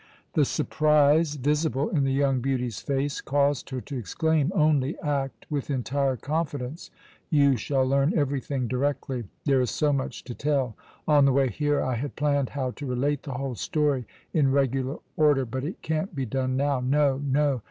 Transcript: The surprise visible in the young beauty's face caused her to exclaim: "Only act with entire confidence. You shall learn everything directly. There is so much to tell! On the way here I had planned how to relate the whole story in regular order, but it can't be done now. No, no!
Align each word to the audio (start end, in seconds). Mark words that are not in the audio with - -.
The 0.33 0.45
surprise 0.45 1.35
visible 1.35 1.89
in 1.91 2.05
the 2.05 2.11
young 2.11 2.39
beauty's 2.41 2.79
face 2.81 3.21
caused 3.21 3.69
her 3.69 3.79
to 3.81 3.97
exclaim: 3.99 4.51
"Only 4.55 4.99
act 5.01 5.45
with 5.47 5.69
entire 5.69 6.17
confidence. 6.17 6.89
You 7.29 7.55
shall 7.55 7.85
learn 7.85 8.17
everything 8.17 8.67
directly. 8.67 9.25
There 9.45 9.61
is 9.61 9.69
so 9.69 9.93
much 9.93 10.23
to 10.23 10.33
tell! 10.33 10.75
On 11.07 11.25
the 11.25 11.31
way 11.33 11.49
here 11.51 11.83
I 11.83 11.93
had 11.93 12.15
planned 12.15 12.49
how 12.57 12.71
to 12.71 12.85
relate 12.87 13.21
the 13.21 13.33
whole 13.33 13.53
story 13.53 14.07
in 14.33 14.51
regular 14.51 14.97
order, 15.17 15.45
but 15.45 15.63
it 15.63 15.83
can't 15.83 16.15
be 16.15 16.25
done 16.25 16.57
now. 16.57 16.79
No, 16.79 17.19
no! 17.23 17.59